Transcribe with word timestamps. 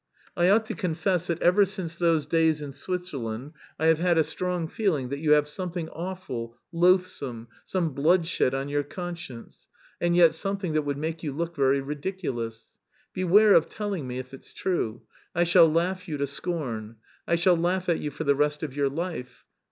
"I 0.35 0.49
ought 0.49 0.65
to 0.65 0.73
confess 0.73 1.27
that 1.27 1.39
ever 1.43 1.63
since 1.63 1.95
those 1.95 2.25
days 2.25 2.59
in 2.63 2.71
Switzerland 2.71 3.53
I 3.77 3.85
have 3.85 3.99
had 3.99 4.17
a 4.17 4.23
strong 4.23 4.67
feeling 4.67 5.09
that 5.09 5.19
you 5.19 5.33
have 5.33 5.47
something 5.47 5.89
awful, 5.89 6.57
loathsome, 6.71 7.49
some 7.65 7.93
bloodshed 7.93 8.55
on 8.55 8.67
your 8.67 8.81
conscience... 8.81 9.67
and 10.01 10.15
yet 10.15 10.33
something 10.33 10.73
that 10.73 10.81
would 10.85 10.97
make 10.97 11.21
you 11.21 11.31
look 11.33 11.55
very 11.55 11.81
ridiculous. 11.81 12.79
Beware 13.13 13.53
of 13.53 13.69
telling 13.69 14.07
me, 14.07 14.17
if 14.17 14.33
it's 14.33 14.53
true: 14.53 15.03
I 15.35 15.43
shall 15.43 15.71
laugh 15.71 16.07
you 16.07 16.17
to 16.17 16.25
scorn. 16.25 16.95
I 17.27 17.35
shall 17.35 17.55
laugh 17.55 17.87
at 17.87 17.99
you 17.99 18.09
for 18.09 18.23
the 18.23 18.33
rest 18.33 18.63
of 18.63 18.75
your 18.75 18.89
life.... 18.89 19.45